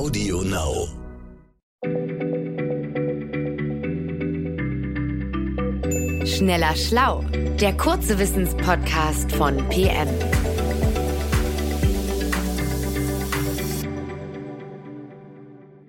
Audio 0.00 0.40
Now. 0.40 0.88
Schneller 6.24 6.74
Schlau, 6.74 7.22
der 7.60 7.76
kurze 7.76 8.18
Wissenspodcast 8.18 9.30
von 9.32 9.58
PM. 9.68 10.08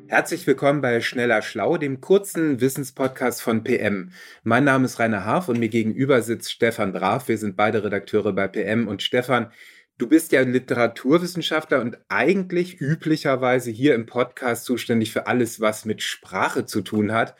Herzlich 0.08 0.46
willkommen 0.46 0.82
bei 0.82 1.00
Schneller 1.00 1.41
Schlau, 1.41 1.78
dem 1.78 2.02
kurzen 2.02 2.59
Wissenspodcast 2.59 3.41
von 3.41 3.64
PM. 3.64 4.12
Mein 4.43 4.66
Name 4.66 4.84
ist 4.84 5.00
Rainer 5.00 5.23
Harf 5.23 5.48
und 5.48 5.57
mir 5.57 5.70
gegenüber 5.70 6.21
sitzt 6.21 6.52
Stefan 6.52 6.91
Brav. 6.91 7.30
Wir 7.30 7.38
sind 7.38 7.55
beide 7.55 7.82
Redakteure 7.86 8.34
bei 8.34 8.50
PM. 8.50 8.89
Und 8.89 9.04
Stefan, 9.04 9.54
du 10.02 10.08
bist 10.08 10.32
ja 10.32 10.42
Literaturwissenschaftler 10.42 11.80
und 11.80 12.00
eigentlich 12.10 12.82
üblicherweise 12.82 13.70
hier 13.70 13.94
im 13.94 14.08
Podcast 14.08 14.66
zuständig 14.66 15.12
für 15.12 15.28
alles, 15.28 15.62
was 15.62 15.86
mit 15.86 16.02
Sprache 16.02 16.66
zu 16.66 16.82
tun 16.82 17.12
hat. 17.12 17.36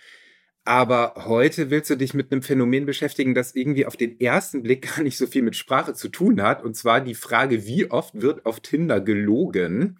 Aber 0.64 1.16
heute 1.26 1.72
willst 1.72 1.90
du 1.90 1.96
dich 1.96 2.14
mit 2.14 2.32
einem 2.32 2.44
Phänomen 2.44 2.86
beschäftigen, 2.86 3.34
das 3.34 3.56
irgendwie 3.56 3.88
auf 3.88 3.98
den 3.98 4.20
ersten 4.20 4.62
Blick 4.62 4.88
gar 4.96 5.02
nicht 5.02 5.18
so 5.18 5.26
viel 5.26 5.42
mit 5.42 5.56
Sprache 5.56 5.96
zu 5.96 6.10
tun 6.10 6.44
hat. 6.44 6.64
Und 6.64 6.76
zwar 6.76 7.02
die 7.02 7.16
Frage, 7.16 7.66
wie 7.66 7.90
oft 7.90 8.22
wird 8.22 8.46
auf 8.46 8.60
Tinder 8.60 9.02
gelogen? 9.02 9.98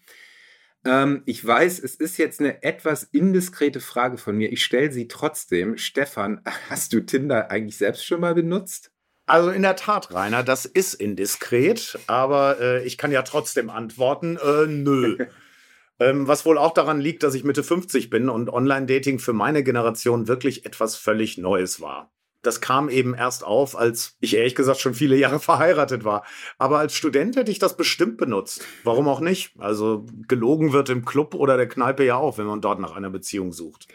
Ähm, 0.86 1.24
ich 1.26 1.44
weiß, 1.44 1.80
es 1.80 1.96
ist 1.96 2.18
jetzt 2.18 2.42
eine 2.42 2.62
etwas 2.62 3.04
indiskrete 3.04 3.80
Frage 3.80 4.18
von 4.18 4.38
mir. 4.38 4.52
Ich 4.52 4.64
stelle 4.64 4.92
sie 4.92 5.08
trotzdem. 5.08 5.78
Stefan, 5.78 6.42
hast 6.70 6.94
du 6.94 7.00
Tinder 7.00 7.50
eigentlich 7.50 7.78
selbst 7.78 8.06
schon 8.06 8.22
mal 8.22 8.36
benutzt? 8.36 8.92
Also 9.26 9.50
in 9.52 9.62
der 9.62 9.76
Tat, 9.76 10.14
Rainer, 10.14 10.44
das 10.44 10.66
ist 10.66 10.94
indiskret, 10.94 11.98
aber 12.08 12.60
äh, 12.60 12.84
ich 12.84 12.98
kann 12.98 13.12
ja 13.12 13.22
trotzdem 13.22 13.70
antworten, 13.70 14.38
äh, 14.38 14.68
nö. 14.68 15.18
ähm, 16.00 16.28
was 16.28 16.46
wohl 16.46 16.58
auch 16.58 16.74
daran 16.74 17.00
liegt, 17.00 17.24
dass 17.24 17.36
ich 17.36 17.44
Mitte 17.44 17.64
50 17.64 18.10
bin 18.10 18.30
und 18.30 18.50
Online-Dating 18.50 19.20
für 19.20 19.34
meine 19.34 19.64
Generation 19.64 20.28
wirklich 20.28 20.66
etwas 20.66 20.96
völlig 20.96 21.38
Neues 21.38 21.80
war 21.80 22.12
das 22.42 22.62
kam 22.62 22.90
eben 22.90 23.14
erst 23.14 23.44
auf, 23.44 23.78
als 23.78 24.18
ich 24.20 24.36
ehrlich 24.36 24.56
gesagt 24.56 24.80
schon 24.80 24.94
viele 24.94 25.16
Jahre 25.16 25.40
verheiratet 25.40 26.04
war. 26.04 26.24
Aber 26.58 26.80
als 26.80 26.96
Student 26.96 27.36
hätte 27.36 27.52
ich 27.52 27.60
das 27.60 27.78
bestimmt 27.78 28.18
benutzt. 28.18 28.66
Warum 28.84 29.08
auch 29.08 29.20
nicht? 29.20 29.54
Also 29.60 30.06
gelogen 30.28 30.74
wird 30.74 30.90
im 30.90 31.06
Club 31.06 31.36
oder 31.36 31.58
der 31.58 31.68
Kneipe 31.68 32.04
ja 32.04 32.16
auch, 32.16 32.38
wenn 32.38 32.46
man 32.46 32.62
dort 32.62 32.80
nach 32.80 32.96
einer 32.96 33.10
Beziehung 33.10 33.54
sucht. 33.54 33.88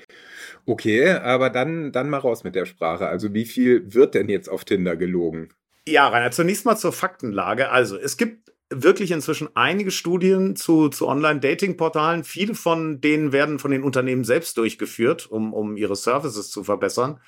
Okay, 0.66 1.08
aber 1.08 1.48
dann, 1.48 1.92
dann 1.92 2.10
mal 2.10 2.18
raus 2.18 2.42
mit 2.42 2.56
der 2.56 2.66
Sprache. 2.66 3.06
Also 3.06 3.32
wie 3.32 3.44
viel 3.44 3.94
wird 3.94 4.14
denn 4.14 4.28
jetzt 4.28 4.48
auf 4.48 4.64
Tinder 4.64 4.96
gelogen? 4.96 5.50
Ja, 5.86 6.08
Rainer, 6.08 6.32
zunächst 6.32 6.66
mal 6.66 6.76
zur 6.76 6.92
Faktenlage. 6.92 7.70
Also 7.70 7.96
es 7.96 8.16
gibt 8.16 8.52
wirklich 8.68 9.12
inzwischen 9.12 9.48
einige 9.54 9.92
Studien 9.92 10.56
zu, 10.56 10.88
zu 10.88 11.06
Online-Dating-Portalen. 11.06 12.24
Viele 12.24 12.56
von 12.56 13.00
denen 13.00 13.30
werden 13.30 13.60
von 13.60 13.70
den 13.70 13.84
Unternehmen 13.84 14.24
selbst 14.24 14.56
durchgeführt, 14.58 15.30
um, 15.30 15.54
um 15.54 15.76
ihre 15.76 15.94
Services 15.94 16.50
zu 16.50 16.64
verbessern. 16.64 17.20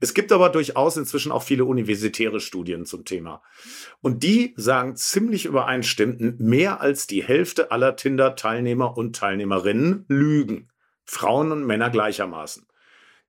Es 0.00 0.12
gibt 0.12 0.32
aber 0.32 0.50
durchaus 0.50 0.98
inzwischen 0.98 1.32
auch 1.32 1.44
viele 1.44 1.64
universitäre 1.64 2.40
Studien 2.40 2.84
zum 2.84 3.06
Thema. 3.06 3.40
Und 4.02 4.22
die 4.22 4.52
sagen 4.56 4.96
ziemlich 4.96 5.46
übereinstimmend, 5.46 6.40
mehr 6.40 6.82
als 6.82 7.06
die 7.06 7.22
Hälfte 7.22 7.70
aller 7.70 7.96
Tinder-Teilnehmer 7.96 8.96
und 8.98 9.16
Teilnehmerinnen 9.16 10.04
lügen. 10.08 10.68
Frauen 11.04 11.52
und 11.52 11.64
Männer 11.64 11.88
gleichermaßen. 11.88 12.66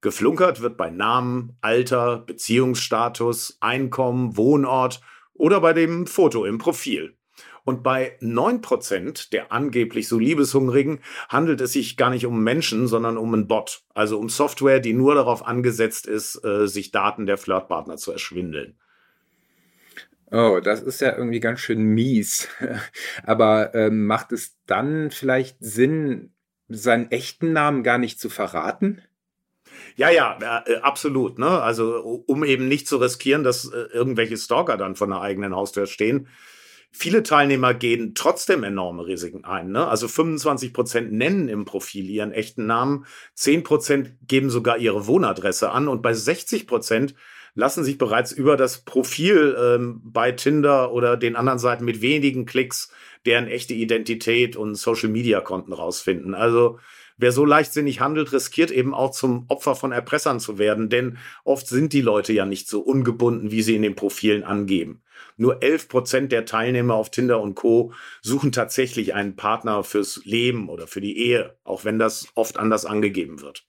Geflunkert 0.03 0.61
wird 0.61 0.75
bei 0.75 0.89
Namen, 0.89 1.57
Alter, 1.61 2.17
Beziehungsstatus, 2.17 3.57
Einkommen, 3.61 4.35
Wohnort 4.35 5.01
oder 5.33 5.61
bei 5.61 5.71
dem 5.71 6.07
Foto 6.07 6.43
im 6.45 6.57
Profil. 6.57 7.15
Und 7.63 7.83
bei 7.83 8.17
9% 8.19 9.31
der 9.31 9.53
angeblich 9.53 10.09
so 10.09 10.19
Liebeshungrigen 10.19 10.99
handelt 11.29 11.61
es 11.61 11.71
sich 11.71 11.95
gar 11.95 12.09
nicht 12.09 12.25
um 12.25 12.43
Menschen, 12.43 12.87
sondern 12.87 13.17
um 13.17 13.33
einen 13.33 13.47
Bot. 13.47 13.83
Also 13.93 14.19
um 14.19 14.27
Software, 14.27 14.81
die 14.81 14.91
nur 14.91 15.15
darauf 15.15 15.47
angesetzt 15.47 16.05
ist, 16.05 16.43
äh, 16.43 16.67
sich 16.67 16.91
Daten 16.91 17.25
der 17.25 17.37
Flirtpartner 17.37 17.95
zu 17.95 18.11
erschwindeln. 18.11 18.77
Oh, 20.31 20.59
das 20.61 20.81
ist 20.81 20.99
ja 20.99 21.15
irgendwie 21.15 21.39
ganz 21.39 21.61
schön 21.61 21.81
mies. 21.81 22.49
Aber 23.23 23.73
ähm, 23.73 24.05
macht 24.05 24.33
es 24.33 24.57
dann 24.65 25.11
vielleicht 25.11 25.55
Sinn, 25.61 26.33
seinen 26.67 27.09
echten 27.09 27.53
Namen 27.53 27.83
gar 27.83 27.97
nicht 27.97 28.19
zu 28.19 28.29
verraten? 28.29 29.01
Ja, 29.95 30.09
ja, 30.09 30.37
äh, 30.65 30.75
absolut. 30.77 31.39
Ne? 31.39 31.47
Also 31.47 32.23
um 32.25 32.43
eben 32.43 32.67
nicht 32.67 32.87
zu 32.87 32.97
riskieren, 32.97 33.43
dass 33.43 33.65
äh, 33.65 33.87
irgendwelche 33.93 34.37
Stalker 34.37 34.77
dann 34.77 34.95
von 34.95 35.09
der 35.09 35.21
eigenen 35.21 35.55
Haustür 35.55 35.87
stehen, 35.87 36.27
Viele 36.95 37.23
Teilnehmer 37.23 37.73
gehen 37.73 38.13
trotzdem 38.13 38.63
enorme 38.63 39.07
Risiken 39.07 39.45
ein. 39.45 39.71
Ne? 39.71 39.87
Also 39.87 40.07
25 40.07 40.73
Prozent 40.73 41.11
nennen 41.11 41.49
im 41.49 41.65
Profil 41.65 42.07
ihren 42.07 42.31
echten 42.31 42.67
Namen, 42.67 43.07
10 43.33 43.63
Prozent 43.63 44.13
geben 44.27 44.51
sogar 44.51 44.77
ihre 44.77 45.07
Wohnadresse 45.07 45.71
an 45.71 45.87
und 45.87 46.03
bei 46.03 46.13
60 46.13 46.67
Prozent 46.67 47.15
lassen 47.55 47.83
sich 47.83 47.97
bereits 47.97 48.31
über 48.31 48.57
das 48.57 48.81
Profil 48.81 49.57
ähm, 49.59 50.01
bei 50.03 50.33
Tinder 50.33 50.91
oder 50.93 51.17
den 51.17 51.35
anderen 51.35 51.57
Seiten 51.57 51.83
mit 51.83 52.01
wenigen 52.01 52.45
Klicks 52.45 52.91
deren 53.25 53.47
echte 53.47 53.73
Identität 53.73 54.55
und 54.55 54.75
Social-Media-Konten 54.75 55.73
rausfinden. 55.73 56.35
Also 56.35 56.77
wer 57.17 57.31
so 57.31 57.45
leichtsinnig 57.45 57.99
handelt, 57.99 58.31
riskiert 58.31 58.71
eben 58.71 58.93
auch 58.93 59.11
zum 59.11 59.45
Opfer 59.47 59.75
von 59.75 59.91
Erpressern 59.91 60.39
zu 60.39 60.57
werden, 60.57 60.89
denn 60.89 61.17
oft 61.43 61.67
sind 61.67 61.93
die 61.93 62.01
Leute 62.01 62.33
ja 62.33 62.45
nicht 62.45 62.67
so 62.67 62.81
ungebunden, 62.81 63.51
wie 63.51 63.61
sie 63.61 63.75
in 63.75 63.81
den 63.81 63.95
Profilen 63.95 64.43
angeben. 64.43 65.03
Nur 65.37 65.63
11 65.63 65.87
Prozent 65.87 66.31
der 66.31 66.45
Teilnehmer 66.45 66.95
auf 66.95 67.09
Tinder 67.09 67.41
und 67.41 67.55
Co. 67.55 67.93
suchen 68.21 68.51
tatsächlich 68.51 69.13
einen 69.13 69.35
Partner 69.35 69.83
fürs 69.83 70.21
Leben 70.25 70.69
oder 70.69 70.87
für 70.87 71.01
die 71.01 71.17
Ehe, 71.17 71.57
auch 71.63 71.85
wenn 71.85 71.99
das 71.99 72.27
oft 72.35 72.57
anders 72.57 72.85
angegeben 72.85 73.41
wird. 73.41 73.65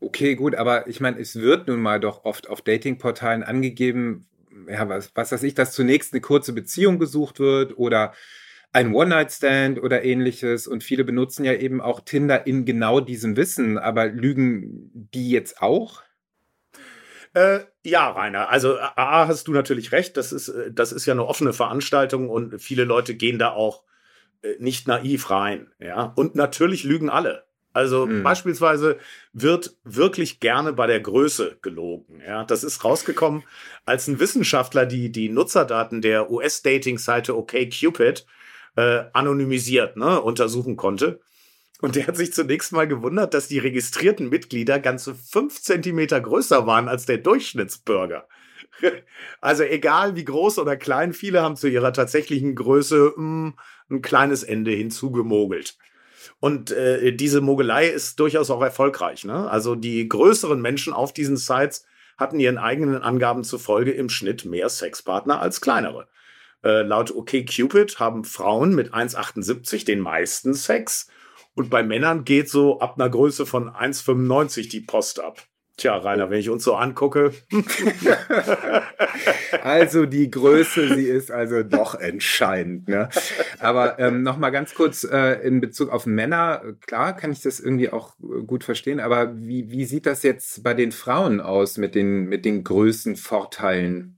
Okay, 0.00 0.34
gut, 0.34 0.54
aber 0.54 0.86
ich 0.86 1.00
meine, 1.00 1.18
es 1.18 1.36
wird 1.36 1.68
nun 1.68 1.80
mal 1.80 2.00
doch 2.00 2.24
oft 2.24 2.48
auf 2.48 2.62
Datingportalen 2.62 3.42
angegeben, 3.42 4.26
ja, 4.68 4.88
was, 4.88 5.10
was 5.14 5.32
weiß 5.32 5.42
ich, 5.42 5.54
dass 5.54 5.72
zunächst 5.72 6.12
eine 6.12 6.20
kurze 6.20 6.52
Beziehung 6.52 6.98
gesucht 6.98 7.40
wird 7.40 7.76
oder 7.78 8.12
ein 8.74 8.92
One-Night-Stand 8.92 9.80
oder 9.80 10.04
ähnliches. 10.04 10.66
Und 10.66 10.82
viele 10.82 11.04
benutzen 11.04 11.44
ja 11.44 11.54
eben 11.54 11.80
auch 11.80 12.00
Tinder 12.00 12.46
in 12.46 12.64
genau 12.64 13.00
diesem 13.00 13.36
Wissen. 13.36 13.78
Aber 13.78 14.06
lügen 14.06 14.90
die 14.92 15.30
jetzt 15.30 15.62
auch? 15.62 16.02
Äh, 17.34 17.60
ja, 17.84 18.10
Rainer. 18.10 18.48
Also 18.50 18.76
A, 18.78 19.28
hast 19.28 19.46
du 19.46 19.52
natürlich 19.52 19.92
recht. 19.92 20.16
Das 20.16 20.32
ist, 20.32 20.48
äh, 20.48 20.72
das 20.72 20.90
ist 20.90 21.06
ja 21.06 21.14
eine 21.14 21.26
offene 21.26 21.52
Veranstaltung 21.52 22.28
und 22.28 22.60
viele 22.60 22.84
Leute 22.84 23.14
gehen 23.14 23.38
da 23.38 23.52
auch 23.52 23.84
äh, 24.42 24.54
nicht 24.58 24.88
naiv 24.88 25.30
rein. 25.30 25.70
Ja, 25.78 26.12
und 26.16 26.34
natürlich 26.34 26.82
lügen 26.82 27.10
alle. 27.10 27.44
Also 27.72 28.06
mhm. 28.06 28.24
beispielsweise 28.24 28.98
wird 29.32 29.76
wirklich 29.84 30.40
gerne 30.40 30.72
bei 30.72 30.86
der 30.88 31.00
Größe 31.00 31.58
gelogen. 31.62 32.22
Ja, 32.26 32.44
das 32.44 32.64
ist 32.64 32.84
rausgekommen, 32.84 33.44
als 33.84 34.08
ein 34.08 34.18
Wissenschaftler 34.18 34.86
die 34.86 35.10
die 35.10 35.28
Nutzerdaten 35.28 36.00
der 36.00 36.30
US-Dating-Seite 36.30 37.36
OkCupid 37.36 38.26
äh, 38.76 39.04
anonymisiert 39.12 39.96
ne, 39.96 40.20
untersuchen 40.20 40.76
konnte. 40.76 41.20
Und 41.80 41.96
der 41.96 42.06
hat 42.06 42.16
sich 42.16 42.32
zunächst 42.32 42.72
mal 42.72 42.88
gewundert, 42.88 43.34
dass 43.34 43.48
die 43.48 43.58
registrierten 43.58 44.28
Mitglieder 44.28 44.78
ganze 44.78 45.14
fünf 45.14 45.60
Zentimeter 45.60 46.20
größer 46.20 46.66
waren 46.66 46.88
als 46.88 47.06
der 47.06 47.18
Durchschnittsbürger. 47.18 48.26
Also 49.40 49.62
egal 49.62 50.16
wie 50.16 50.24
groß 50.24 50.58
oder 50.58 50.76
klein, 50.76 51.12
viele 51.12 51.42
haben 51.42 51.56
zu 51.56 51.68
ihrer 51.68 51.92
tatsächlichen 51.92 52.54
Größe 52.56 53.12
mh, 53.14 53.16
hm, 53.16 53.54
ein 53.90 54.02
kleines 54.02 54.42
Ende 54.42 54.72
hinzugemogelt. 54.72 55.76
Und 56.40 56.70
äh, 56.70 57.12
diese 57.12 57.40
Mogelei 57.40 57.86
ist 57.88 58.18
durchaus 58.18 58.50
auch 58.50 58.62
erfolgreich. 58.62 59.24
Ne? 59.24 59.48
Also 59.48 59.74
die 59.74 60.08
größeren 60.08 60.60
Menschen 60.60 60.92
auf 60.92 61.12
diesen 61.12 61.36
Sites 61.36 61.84
hatten 62.16 62.40
ihren 62.40 62.58
eigenen 62.58 63.02
Angaben 63.02 63.44
zufolge 63.44 63.92
im 63.92 64.08
Schnitt 64.08 64.44
mehr 64.44 64.68
Sexpartner 64.68 65.40
als 65.40 65.60
kleinere. 65.60 66.08
Äh, 66.64 66.82
laut 66.82 67.14
OkCupid 67.14 68.00
haben 68.00 68.24
Frauen 68.24 68.74
mit 68.74 68.94
1,78 68.94 69.84
den 69.84 70.00
meisten 70.00 70.54
Sex 70.54 71.08
und 71.54 71.70
bei 71.70 71.82
Männern 71.82 72.24
geht 72.24 72.48
so 72.48 72.80
ab 72.80 72.94
einer 72.98 73.10
Größe 73.10 73.46
von 73.46 73.68
1,95 73.68 74.70
die 74.70 74.80
Post 74.80 75.20
ab. 75.20 75.42
Tja, 75.76 75.96
Rainer, 75.96 76.30
wenn 76.30 76.38
ich 76.38 76.50
uns 76.50 76.62
so 76.62 76.76
angucke. 76.76 77.32
also 79.62 80.06
die 80.06 80.30
Größe, 80.30 80.94
sie 80.94 81.06
ist 81.06 81.32
also 81.32 81.64
doch 81.64 81.96
entscheidend. 81.96 82.86
Ne? 82.86 83.08
Aber 83.58 83.98
ähm, 83.98 84.22
noch 84.22 84.36
mal 84.36 84.50
ganz 84.50 84.74
kurz 84.74 85.02
äh, 85.02 85.44
in 85.44 85.60
Bezug 85.60 85.90
auf 85.90 86.06
Männer. 86.06 86.62
Klar, 86.86 87.16
kann 87.16 87.32
ich 87.32 87.42
das 87.42 87.58
irgendwie 87.58 87.90
auch 87.90 88.14
gut 88.46 88.62
verstehen. 88.62 89.00
Aber 89.00 89.36
wie, 89.36 89.68
wie 89.72 89.84
sieht 89.84 90.06
das 90.06 90.22
jetzt 90.22 90.62
bei 90.62 90.74
den 90.74 90.92
Frauen 90.92 91.40
aus 91.40 91.76
mit 91.76 91.96
den, 91.96 92.26
mit 92.26 92.44
den 92.44 92.62
Größenvorteilen? 92.62 94.13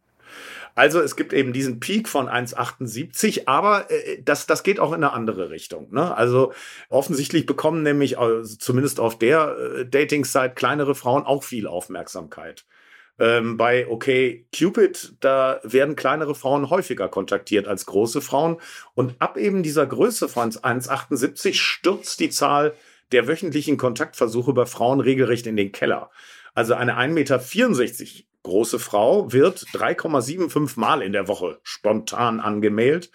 Also 0.76 1.00
es 1.00 1.16
gibt 1.16 1.32
eben 1.32 1.54
diesen 1.54 1.80
Peak 1.80 2.06
von 2.06 2.28
1,78, 2.28 3.44
aber 3.46 3.90
äh, 3.90 4.22
das, 4.22 4.46
das 4.46 4.62
geht 4.62 4.78
auch 4.78 4.90
in 4.90 5.02
eine 5.02 5.14
andere 5.14 5.48
Richtung. 5.50 5.92
Ne? 5.92 6.14
Also 6.14 6.52
offensichtlich 6.90 7.46
bekommen 7.46 7.82
nämlich, 7.82 8.18
also 8.18 8.56
zumindest 8.58 9.00
auf 9.00 9.18
der 9.18 9.56
äh, 9.56 9.86
Dating-Site, 9.86 10.52
kleinere 10.54 10.94
Frauen 10.94 11.24
auch 11.24 11.42
viel 11.42 11.66
Aufmerksamkeit. 11.66 12.66
Ähm, 13.18 13.56
bei 13.56 13.88
OK 13.88 14.04
Cupid, 14.54 15.14
da 15.20 15.60
werden 15.62 15.96
kleinere 15.96 16.34
Frauen 16.34 16.68
häufiger 16.68 17.08
kontaktiert 17.08 17.66
als 17.66 17.86
große 17.86 18.20
Frauen. 18.20 18.58
Und 18.92 19.14
ab 19.18 19.38
eben 19.38 19.62
dieser 19.62 19.86
Größe 19.86 20.28
von 20.28 20.50
1,78 20.50 21.54
stürzt 21.54 22.20
die 22.20 22.28
Zahl 22.28 22.74
der 23.12 23.26
wöchentlichen 23.26 23.78
Kontaktversuche 23.78 24.52
bei 24.52 24.66
Frauen 24.66 25.00
regelrecht 25.00 25.46
in 25.46 25.56
den 25.56 25.72
Keller. 25.72 26.10
Also 26.54 26.74
eine 26.74 26.98
1,64 26.98 27.08
Meter 27.08 27.40
große 28.46 28.78
Frau 28.78 29.32
wird 29.32 29.66
3,75 29.72 30.78
Mal 30.78 31.02
in 31.02 31.12
der 31.12 31.28
Woche 31.28 31.58
spontan 31.62 32.40
angemeldet 32.40 33.10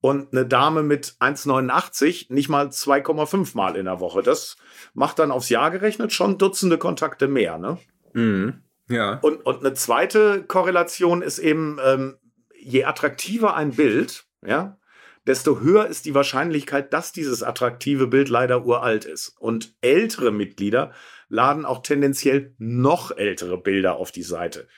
und 0.00 0.32
eine 0.32 0.46
Dame 0.46 0.82
mit 0.82 1.16
1,89 1.18 2.32
nicht 2.32 2.48
mal 2.48 2.66
2,5 2.68 3.56
Mal 3.56 3.76
in 3.76 3.86
der 3.86 4.00
Woche. 4.00 4.22
Das 4.22 4.56
macht 4.92 5.18
dann 5.18 5.32
aufs 5.32 5.48
Jahr 5.48 5.70
gerechnet 5.70 6.12
schon 6.12 6.38
Dutzende 6.38 6.78
Kontakte 6.78 7.26
mehr, 7.26 7.58
ne? 7.58 7.78
Mhm. 8.12 8.62
Ja. 8.88 9.18
Und, 9.22 9.44
und 9.46 9.60
eine 9.60 9.72
zweite 9.74 10.44
Korrelation 10.44 11.22
ist 11.22 11.38
eben, 11.38 11.78
ähm, 11.82 12.18
je 12.60 12.84
attraktiver 12.84 13.56
ein 13.56 13.72
Bild, 13.72 14.26
ja, 14.46 14.78
desto 15.26 15.60
höher 15.60 15.86
ist 15.86 16.06
die 16.06 16.14
Wahrscheinlichkeit, 16.14 16.92
dass 16.92 17.12
dieses 17.12 17.42
attraktive 17.42 18.06
Bild 18.06 18.28
leider 18.28 18.64
uralt 18.64 19.04
ist. 19.04 19.34
Und 19.38 19.74
ältere 19.80 20.30
Mitglieder 20.30 20.92
laden 21.28 21.64
auch 21.64 21.82
tendenziell 21.82 22.54
noch 22.58 23.16
ältere 23.16 23.58
Bilder 23.58 23.96
auf 23.96 24.12
die 24.12 24.22
Seite. 24.22 24.68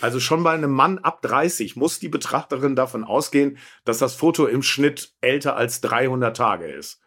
Also 0.00 0.20
schon 0.20 0.44
bei 0.44 0.52
einem 0.52 0.70
Mann 0.70 0.98
ab 0.98 1.22
30 1.22 1.76
muss 1.76 1.98
die 1.98 2.08
Betrachterin 2.08 2.76
davon 2.76 3.04
ausgehen, 3.04 3.58
dass 3.84 3.98
das 3.98 4.14
Foto 4.14 4.46
im 4.46 4.62
Schnitt 4.62 5.12
älter 5.20 5.56
als 5.56 5.80
300 5.80 6.36
Tage 6.36 6.66
ist. 6.66 7.00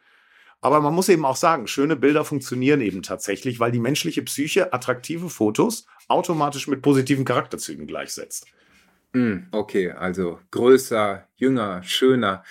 Aber 0.59 0.79
man 0.79 0.93
muss 0.93 1.09
eben 1.09 1.25
auch 1.25 1.37
sagen, 1.37 1.67
schöne 1.67 1.95
Bilder 1.95 2.23
funktionieren 2.23 2.81
eben 2.81 3.01
tatsächlich, 3.01 3.59
weil 3.59 3.71
die 3.71 3.79
menschliche 3.79 4.21
Psyche 4.21 4.73
attraktive 4.73 5.29
Fotos 5.29 5.87
automatisch 6.07 6.67
mit 6.67 6.83
positiven 6.83 7.25
Charakterzügen 7.25 7.87
gleichsetzt. 7.87 8.45
Hm, 9.13 9.47
okay, 9.51 9.91
also 9.91 10.39
größer, 10.51 11.27
jünger, 11.35 11.81
schöner. 11.83 12.43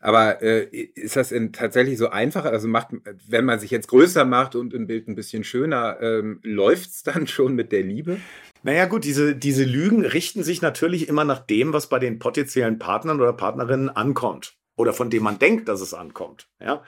Aber 0.00 0.42
äh, 0.42 0.64
ist 0.64 1.16
das 1.16 1.30
in, 1.30 1.52
tatsächlich 1.52 1.98
so 1.98 2.08
einfach? 2.08 2.46
Also 2.46 2.68
macht, 2.68 2.88
wenn 3.28 3.44
man 3.44 3.60
sich 3.60 3.70
jetzt 3.70 3.88
größer 3.88 4.24
macht 4.24 4.54
und 4.54 4.74
ein 4.74 4.86
Bild 4.86 5.08
ein 5.08 5.14
bisschen 5.14 5.44
schöner, 5.44 5.98
ähm, 6.00 6.40
läuft 6.42 6.90
es 6.90 7.02
dann 7.02 7.26
schon 7.26 7.54
mit 7.54 7.70
der 7.70 7.82
Liebe? 7.82 8.16
Naja 8.62 8.86
gut, 8.86 9.04
diese, 9.04 9.36
diese 9.36 9.64
Lügen 9.64 10.04
richten 10.04 10.42
sich 10.42 10.62
natürlich 10.62 11.08
immer 11.08 11.24
nach 11.24 11.38
dem, 11.38 11.72
was 11.72 11.88
bei 11.88 11.98
den 11.98 12.18
potenziellen 12.18 12.78
Partnern 12.78 13.20
oder 13.20 13.34
Partnerinnen 13.34 13.90
ankommt. 13.90 14.54
Oder 14.76 14.94
von 14.94 15.10
dem 15.10 15.22
man 15.22 15.38
denkt, 15.38 15.68
dass 15.68 15.82
es 15.82 15.92
ankommt. 15.92 16.48
Ja? 16.58 16.82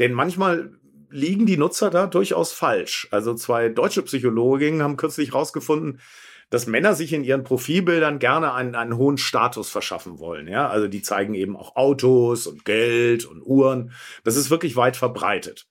Denn 0.00 0.12
manchmal 0.12 0.72
liegen 1.10 1.46
die 1.46 1.56
Nutzer 1.56 1.90
da 1.90 2.06
durchaus 2.06 2.52
falsch. 2.52 3.08
Also 3.12 3.34
zwei 3.34 3.68
deutsche 3.68 4.02
Psychologinnen 4.02 4.82
haben 4.82 4.96
kürzlich 4.96 5.32
herausgefunden, 5.32 6.00
dass 6.50 6.66
Männer 6.66 6.94
sich 6.94 7.12
in 7.12 7.24
ihren 7.24 7.44
Profilbildern 7.44 8.18
gerne 8.18 8.54
einen, 8.54 8.74
einen 8.74 8.96
hohen 8.96 9.18
Status 9.18 9.68
verschaffen 9.68 10.18
wollen. 10.18 10.48
Ja, 10.48 10.68
also 10.68 10.88
die 10.88 11.02
zeigen 11.02 11.34
eben 11.34 11.56
auch 11.56 11.76
Autos 11.76 12.46
und 12.46 12.64
Geld 12.64 13.26
und 13.26 13.42
Uhren. 13.42 13.92
Das 14.24 14.36
ist 14.36 14.50
wirklich 14.50 14.76
weit 14.76 14.96
verbreitet. 14.96 15.66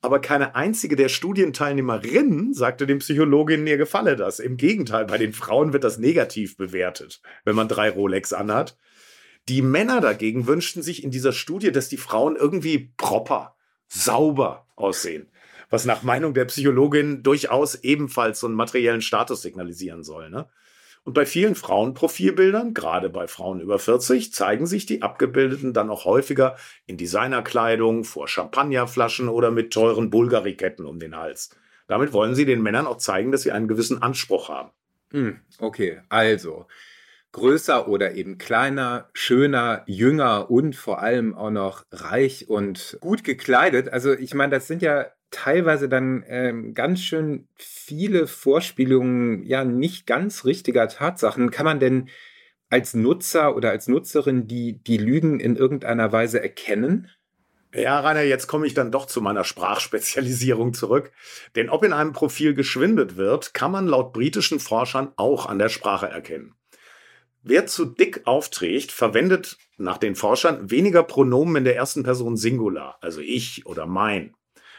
Aber 0.00 0.20
keine 0.20 0.54
einzige 0.54 0.94
der 0.96 1.08
Studienteilnehmerinnen 1.08 2.54
sagte 2.54 2.86
den 2.86 2.98
Psychologinnen, 2.98 3.66
ihr 3.66 3.76
gefalle 3.78 4.16
das. 4.16 4.38
Im 4.38 4.56
Gegenteil, 4.56 5.06
bei 5.06 5.18
den 5.18 5.32
Frauen 5.32 5.72
wird 5.72 5.84
das 5.84 5.98
negativ 5.98 6.56
bewertet, 6.56 7.20
wenn 7.44 7.56
man 7.56 7.68
drei 7.68 7.90
Rolex 7.90 8.32
anhat. 8.32 8.76
Die 9.48 9.62
Männer 9.62 10.00
dagegen 10.00 10.46
wünschten 10.46 10.82
sich 10.82 11.02
in 11.04 11.10
dieser 11.10 11.32
Studie, 11.32 11.72
dass 11.72 11.88
die 11.88 11.96
Frauen 11.96 12.36
irgendwie 12.36 12.92
proper, 12.96 13.56
sauber 13.88 14.66
aussehen 14.76 15.28
was 15.70 15.84
nach 15.84 16.02
Meinung 16.02 16.34
der 16.34 16.44
Psychologin 16.46 17.22
durchaus 17.22 17.74
ebenfalls 17.76 18.40
so 18.40 18.46
einen 18.46 18.56
materiellen 18.56 19.02
Status 19.02 19.42
signalisieren 19.42 20.02
soll. 20.02 20.30
Ne? 20.30 20.46
Und 21.06 21.12
bei 21.12 21.24
vielen 21.24 21.54
Frauenprofilbildern, 21.54 22.74
gerade 22.74 23.10
bei 23.10 23.28
Frauen 23.28 23.60
über 23.60 23.78
40, 23.78 24.32
zeigen 24.32 24.66
sich 24.66 24.86
die 24.86 25.02
Abgebildeten 25.02 25.72
dann 25.72 25.88
auch 25.88 26.04
häufiger 26.04 26.56
in 26.86 26.96
Designerkleidung, 26.96 28.02
vor 28.02 28.26
Champagnerflaschen 28.26 29.28
oder 29.28 29.52
mit 29.52 29.72
teuren 29.72 30.10
Bulgariketten 30.10 30.84
um 30.84 30.98
den 30.98 31.16
Hals. 31.16 31.50
Damit 31.86 32.12
wollen 32.12 32.34
sie 32.34 32.44
den 32.44 32.60
Männern 32.60 32.88
auch 32.88 32.98
zeigen, 32.98 33.30
dass 33.30 33.42
sie 33.42 33.52
einen 33.52 33.68
gewissen 33.68 34.02
Anspruch 34.02 34.48
haben. 34.48 34.70
Hm, 35.12 35.38
okay, 35.60 36.00
also 36.08 36.66
größer 37.30 37.86
oder 37.86 38.14
eben 38.14 38.38
kleiner, 38.38 39.08
schöner, 39.12 39.84
jünger 39.86 40.50
und 40.50 40.74
vor 40.74 41.02
allem 41.02 41.34
auch 41.34 41.50
noch 41.50 41.84
reich 41.92 42.48
und 42.48 42.96
gut 43.00 43.22
gekleidet. 43.24 43.90
Also 43.90 44.12
ich 44.14 44.34
meine, 44.34 44.52
das 44.52 44.66
sind 44.66 44.82
ja 44.82 45.06
teilweise 45.30 45.88
dann 45.88 46.24
ähm, 46.28 46.74
ganz 46.74 47.00
schön 47.00 47.48
viele 47.56 48.26
Vorspielungen 48.26 49.44
ja 49.44 49.64
nicht 49.64 50.06
ganz 50.06 50.44
richtiger 50.44 50.88
Tatsachen. 50.88 51.50
Kann 51.50 51.64
man 51.64 51.80
denn 51.80 52.08
als 52.70 52.94
Nutzer 52.94 53.56
oder 53.56 53.70
als 53.70 53.88
Nutzerin 53.88 54.46
die, 54.46 54.82
die 54.82 54.98
Lügen 54.98 55.40
in 55.40 55.56
irgendeiner 55.56 56.12
Weise 56.12 56.42
erkennen? 56.42 57.10
Ja, 57.74 58.00
Rainer, 58.00 58.22
jetzt 58.22 58.46
komme 58.46 58.66
ich 58.66 58.74
dann 58.74 58.90
doch 58.90 59.06
zu 59.06 59.20
meiner 59.20 59.44
Sprachspezialisierung 59.44 60.72
zurück. 60.72 61.12
Denn 61.56 61.68
ob 61.68 61.84
in 61.84 61.92
einem 61.92 62.12
Profil 62.12 62.54
geschwindet 62.54 63.16
wird, 63.16 63.52
kann 63.52 63.70
man 63.70 63.86
laut 63.86 64.12
britischen 64.12 64.60
Forschern 64.60 65.12
auch 65.16 65.46
an 65.46 65.58
der 65.58 65.68
Sprache 65.68 66.08
erkennen. 66.08 66.54
Wer 67.42 67.66
zu 67.66 67.84
dick 67.84 68.22
aufträgt, 68.24 68.90
verwendet 68.90 69.58
nach 69.76 69.98
den 69.98 70.16
Forschern 70.16 70.70
weniger 70.70 71.02
Pronomen 71.02 71.56
in 71.56 71.64
der 71.64 71.76
ersten 71.76 72.02
Person 72.02 72.36
Singular, 72.36 72.98
also 73.02 73.20
ich 73.20 73.66
oder 73.66 73.86
mein. 73.86 74.35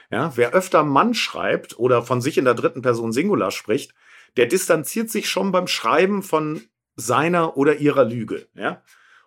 Ja, 0.10 0.32
wer 0.36 0.54
öfter 0.54 0.84
Mann 0.84 1.14
schreibt 1.14 1.78
oder 1.78 2.02
von 2.02 2.22
sich 2.22 2.38
in 2.38 2.46
der 2.46 2.54
dritten 2.54 2.82
Person 2.82 3.12
Singular 3.12 3.52
spricht, 3.52 3.94
der 4.38 4.46
distanziert 4.46 5.10
sich 5.10 5.30
schon 5.30 5.52
beim 5.52 5.68
Schreiben 5.68 6.24
von 6.24 6.62
seiner 6.96 7.58
oder 7.58 7.78
ihrer 7.78 8.06
Lüge. 8.06 8.48
Ja? 8.54 8.82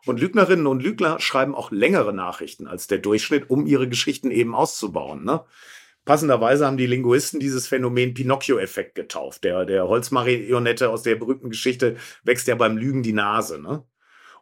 Und 0.07 0.21
Lügnerinnen 0.21 0.67
und 0.67 0.83
Lügner 0.83 1.21
schreiben 1.21 1.55
auch 1.55 1.71
längere 1.71 2.15
Nachrichten 2.15 2.67
als 2.67 2.87
der 2.87 2.99
Durchschnitt, 2.99 3.51
um 3.51 3.67
ihre 3.67 3.89
Geschichten 3.89 4.31
eben 4.31 4.55
auszubauen. 4.55 5.25
Ne? 5.25 5.45
Passenderweise 6.07 6.67
haben 6.67 6.79
die 6.79 6.87
Linguisten 6.87 7.41
dieses 7.41 7.69
Phänomen 7.69 8.15
Pinocchio-Effekt 8.15 8.95
getauft. 8.95 9.45
Der, 9.45 9.67
der 9.67 9.87
Holzmarionette 9.87 10.89
aus 10.89 11.03
der 11.03 11.17
berühmten 11.17 11.51
Geschichte 11.51 11.97
wächst 12.25 12.49
ja 12.49 12.55
beim 12.55 12.79
Lügen 12.79 13.03
die 13.03 13.13
Nase. 13.13 13.61
Ne? 13.61 13.85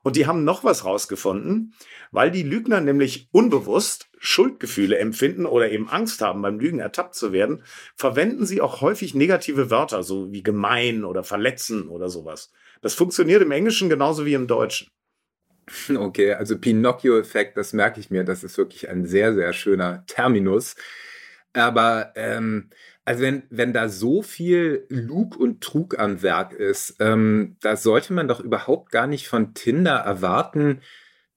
Und 0.09 0.17
die 0.17 0.27
haben 0.27 0.43
noch 0.43 0.65
was 0.65 0.87
rausgefunden, 0.87 1.75
weil 2.13 2.31
die 2.31 2.43
Lügner 2.43 2.81
nämlich 2.81 3.29
unbewusst 3.31 4.09
Schuldgefühle 4.17 4.97
empfinden 4.97 5.45
oder 5.45 5.71
eben 5.71 5.91
Angst 5.91 6.23
haben, 6.23 6.41
beim 6.41 6.59
Lügen 6.59 6.79
ertappt 6.79 7.15
zu 7.15 7.31
werden, 7.35 7.63
verwenden 7.95 8.47
sie 8.47 8.63
auch 8.63 8.81
häufig 8.81 9.15
negative 9.15 9.71
Wörter, 9.71 10.03
so 10.03 10.33
wie 10.33 10.43
gemein 10.43 11.05
oder 11.05 11.25
verletzen 11.25 11.89
oder 11.91 12.09
sowas. 12.09 12.51
Das 12.81 12.95
funktioniert 12.95 13.43
im 13.43 13.51
Englischen 13.51 13.91
genauso 13.91 14.25
wie 14.25 14.33
im 14.33 14.47
Deutschen. 14.47 14.89
Okay, 15.95 16.33
also 16.33 16.57
Pinocchio-Effekt, 16.57 17.59
das 17.59 17.75
merke 17.75 18.01
ich 18.01 18.09
mir, 18.09 18.25
das 18.25 18.43
ist 18.43 18.57
wirklich 18.57 18.89
ein 18.89 19.05
sehr, 19.05 19.35
sehr 19.35 19.53
schöner 19.53 20.07
Terminus. 20.07 20.75
Aber 21.59 22.13
ähm, 22.17 22.71
also 23.05 23.23
wenn, 23.23 23.45
wenn 23.51 23.73
da 23.73 23.89
so 23.89 24.23
viel 24.23 24.87
Lug 24.91 25.37
und 25.37 25.63
Trug 25.63 25.99
am 25.99 26.23
Werk 26.23 26.53
ist, 26.53 26.97
ähm, 27.01 27.57
da 27.61 27.77
sollte 27.77 28.13
man 28.13 28.29
doch 28.29 28.41
überhaupt 28.41 28.93
gar 28.93 29.07
nicht 29.07 29.29
von 29.29 29.55
Tinder 29.55 29.97
erwarten, 29.97 30.83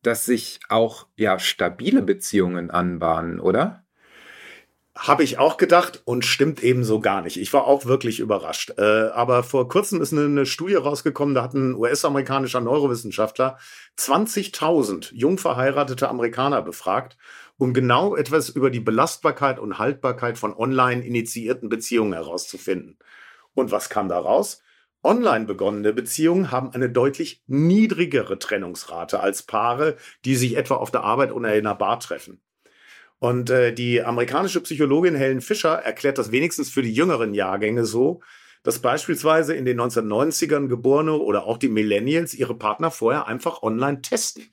dass 0.04 0.26
sich 0.26 0.60
auch 0.70 1.08
ja 1.16 1.40
stabile 1.40 2.02
Beziehungen 2.02 2.72
anbahnen, 2.72 3.40
oder? 3.40 3.81
Habe 4.98 5.24
ich 5.24 5.38
auch 5.38 5.56
gedacht 5.56 6.02
und 6.04 6.26
stimmt 6.26 6.62
ebenso 6.62 7.00
gar 7.00 7.22
nicht. 7.22 7.38
Ich 7.38 7.54
war 7.54 7.66
auch 7.66 7.86
wirklich 7.86 8.20
überrascht. 8.20 8.74
Äh, 8.78 9.10
aber 9.14 9.42
vor 9.44 9.70
kurzem 9.70 10.02
ist 10.02 10.12
eine, 10.12 10.26
eine 10.26 10.46
Studie 10.46 10.76
rausgekommen, 10.76 11.34
da 11.34 11.44
hat 11.44 11.54
ein 11.54 11.76
US-amerikanischer 11.76 12.60
Neurowissenschaftler 12.60 13.58
20.000 13.98 15.14
jung 15.14 15.38
verheiratete 15.38 16.10
Amerikaner 16.10 16.62
befragt 16.62 17.18
um 17.62 17.76
genau 17.76 18.16
etwas 18.16 18.50
über 18.50 18.72
die 18.72 18.80
Belastbarkeit 18.80 19.60
und 19.60 19.78
Haltbarkeit 19.78 20.40
von 20.40 20.56
online 20.56 21.06
initiierten 21.06 21.70
Beziehungen 21.70 22.14
herauszufinden. 22.14 22.98
Und 23.54 23.70
was 23.70 23.88
kam 23.88 24.10
da 24.10 24.18
raus? 24.18 24.64
Online 25.04 25.46
begonnene 25.46 25.94
Beziehungen 25.94 26.50
haben 26.50 26.72
eine 26.74 26.90
deutlich 26.90 27.44
niedrigere 27.46 28.40
Trennungsrate 28.40 29.20
als 29.20 29.44
Paare, 29.44 29.98
die 30.26 30.36
sich 30.36 30.58
etwa 30.58 30.76
auf 30.76 30.90
der 30.90 31.04
Arbeit 31.04 31.32
oder 31.32 31.54
in 31.54 31.68
einer 31.68 31.76
Bar 31.76 32.00
treffen. 32.00 32.42
Und 33.22 33.52
äh, 33.52 33.72
die 33.72 34.02
amerikanische 34.02 34.62
Psychologin 34.62 35.14
Helen 35.14 35.42
Fischer 35.42 35.76
erklärt 35.76 36.18
das 36.18 36.32
wenigstens 36.32 36.72
für 36.72 36.82
die 36.82 36.92
jüngeren 36.92 37.36
Jahrgänge 37.36 37.86
so, 37.86 38.22
dass 38.64 38.80
beispielsweise 38.80 39.54
in 39.54 39.64
den 39.64 39.80
1990ern 39.80 40.68
geborene 40.68 41.14
oder 41.14 41.46
auch 41.46 41.60
die 41.60 41.70
Millennials 41.70 42.34
ihre 42.34 42.56
Partner 42.56 42.90
vorher 42.90 43.28
einfach 43.28 43.62
online 43.62 44.02
testen 44.02 44.50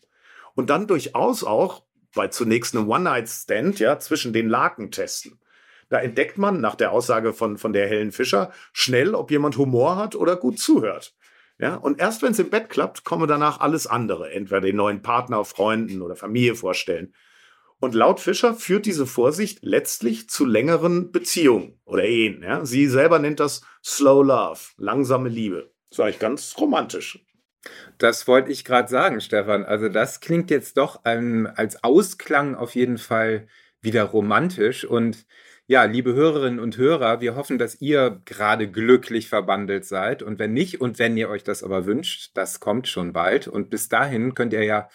und 0.55 0.69
dann 0.69 0.87
durchaus 0.87 1.45
auch 1.45 1.85
bei 2.15 2.29
zunächst 2.29 2.77
einem 2.77 2.91
One-Night-Stand, 2.91 3.79
ja, 3.79 3.99
zwischen 4.01 4.35
den 4.35 4.51
Laken 4.51 4.91
testen. 4.91 5.41
Da 5.89 6.01
entdeckt 6.01 6.37
man 6.37 6.61
nach 6.61 6.75
der 6.75 6.93
Aussage 6.93 7.33
von, 7.33 7.57
von 7.57 7.73
der 7.73 7.89
Helen 7.89 8.13
Fischer 8.13 8.53
schnell, 8.75 9.15
ob 9.15 9.31
jemand 9.31 9.57
Humor 9.57 9.97
hat 9.97 10.15
oder 10.15 10.37
gut 10.37 10.59
zuhört. 10.59 11.15
Ja, 11.59 11.77
und 11.77 11.99
erst 12.01 12.21
wenn 12.21 12.33
es 12.33 12.39
im 12.39 12.51
Bett 12.51 12.69
klappt, 12.69 13.05
komme 13.05 13.27
danach 13.27 13.61
alles 13.61 13.87
andere, 13.87 14.31
entweder 14.31 14.61
den 14.61 14.77
neuen 14.77 15.01
Partner, 15.01 15.43
Freunden 15.47 16.03
oder 16.03 16.17
Familie 16.17 16.55
vorstellen. 16.55 17.15
Und 17.81 17.95
laut 17.95 18.19
Fischer 18.21 18.55
führt 18.55 18.87
diese 18.87 19.07
Vorsicht 19.07 19.61
letztlich 19.63 20.29
zu 20.29 20.45
längeren 20.45 21.13
Beziehungen 21.13 21.81
oder 21.85 22.05
Ehen. 22.05 22.43
Ja? 22.43 22.65
Sie 22.65 22.87
selber 22.87 23.19
nennt 23.19 23.41
das 23.41 23.63
Slow 23.85 24.25
Love, 24.25 24.61
langsame 24.77 25.29
Liebe. 25.29 25.71
Das 25.91 25.99
war 25.99 26.07
eigentlich 26.07 26.19
ganz 26.19 26.57
romantisch. 26.59 27.25
Das 27.99 28.27
wollte 28.27 28.51
ich 28.51 28.65
gerade 28.65 28.89
sagen, 28.89 29.21
Stefan. 29.21 29.65
Also 29.65 29.89
das 29.89 30.21
klingt 30.21 30.51
jetzt 30.51 30.77
doch 30.77 31.01
ähm, 31.05 31.49
als 31.55 31.83
Ausklang 31.85 32.55
auf 32.55 32.75
jeden 32.75 32.99
Fall 32.99 33.47
wieder 33.81 34.05
romantisch. 34.05 34.85
Und 34.85 35.27
ja, 35.67 35.85
liebe 35.85 36.15
Hörerinnen 36.15 36.61
und 36.61 36.79
Hörer, 36.79 37.21
wir 37.21 37.37
hoffen, 37.37 37.59
dass 37.59 37.81
ihr 37.81 38.23
gerade 38.25 38.71
glücklich 38.71 39.29
verbandelt 39.29 39.85
seid. 39.85 40.23
Und 40.23 40.39
wenn 40.39 40.53
nicht 40.53 40.81
und 40.81 40.99
wenn 40.99 41.17
ihr 41.17 41.29
euch 41.29 41.45
das 41.45 41.63
aber 41.63 41.87
wünscht, 41.87 42.31
das 42.35 42.59
kommt 42.59 42.89
schon 42.89 43.13
bald. 43.13 43.49
Und 43.49 43.71
bis 43.71 43.89
dahin 43.89 44.35
könnt 44.35 44.53
ihr 44.53 44.65
ja 44.65 44.89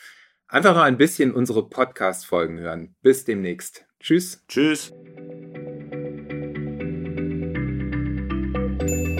einfach 0.54 0.76
mal 0.76 0.84
ein 0.84 0.98
bisschen 0.98 1.34
unsere 1.34 1.68
Podcast-Folgen 1.68 2.60
hören. 2.60 2.96
Bis 3.02 3.26
demnächst. 3.26 3.86
Tschüss. 4.00 4.44
Tschüss. 4.48 4.94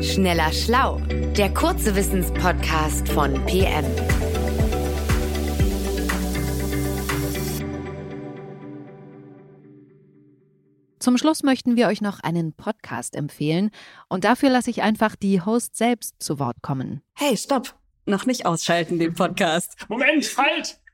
Schneller 0.04 0.52
Schlau, 0.52 1.00
der 1.36 1.52
kurze 1.54 1.96
Wissenspodcast 1.96 3.10
von 3.10 3.34
PM. 3.46 3.86
Zum 11.00 11.18
Schluss 11.18 11.42
möchten 11.44 11.76
wir 11.76 11.88
euch 11.88 12.02
noch 12.02 12.20
einen 12.20 12.54
Podcast 12.54 13.16
empfehlen 13.16 13.72
und 14.08 14.24
dafür 14.24 14.50
lasse 14.50 14.70
ich 14.70 14.84
einfach 14.84 15.16
die 15.16 15.42
Host 15.42 15.76
selbst 15.76 16.16
zu 16.20 16.38
Wort 16.40 16.62
kommen. 16.62 17.02
Hey, 17.16 17.36
stopp! 17.36 17.76
Noch 18.06 18.26
nicht 18.26 18.46
ausschalten, 18.46 19.00
den 19.00 19.14
Podcast. 19.14 19.78
Moment, 19.90 20.26
halt! 20.38 20.83